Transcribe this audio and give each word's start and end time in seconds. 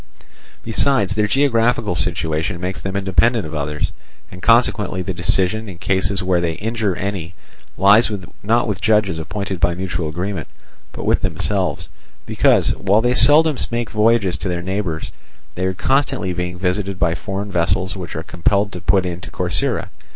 Besides, 0.63 1.13
their 1.13 1.27
geographical 1.27 1.93
situation 1.93 2.59
makes 2.59 2.81
them 2.81 2.95
independent 2.95 3.45
of 3.45 3.53
others, 3.53 3.91
and 4.31 4.41
consequently 4.41 5.03
the 5.03 5.13
decision 5.13 5.69
in 5.69 5.77
cases 5.77 6.23
where 6.23 6.41
they 6.41 6.53
injure 6.53 6.95
any 6.95 7.35
lies 7.77 8.11
not 8.41 8.67
with 8.67 8.81
judges 8.81 9.19
appointed 9.19 9.59
by 9.59 9.75
mutual 9.75 10.09
agreement, 10.09 10.47
but 10.91 11.05
with 11.05 11.21
themselves, 11.21 11.87
because, 12.25 12.69
while 12.77 13.01
they 13.01 13.13
seldom 13.13 13.57
make 13.69 13.91
voyages 13.91 14.37
to 14.37 14.49
their 14.49 14.63
neighbours, 14.63 15.11
they 15.53 15.67
are 15.67 15.75
constantly 15.75 16.33
being 16.33 16.57
visited 16.57 16.97
by 16.97 17.13
foreign 17.13 17.51
vessels 17.51 17.95
which 17.95 18.15
are 18.15 18.23
compelled 18.23 18.71
to 18.71 18.81
put 18.81 19.05
in 19.05 19.21
to 19.21 19.29
Corcyra. 19.29 19.91